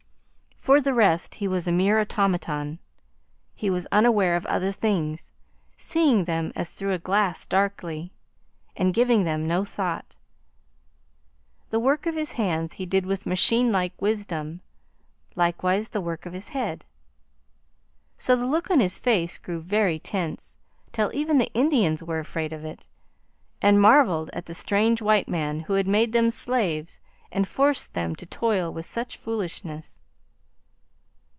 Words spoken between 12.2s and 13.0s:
hands he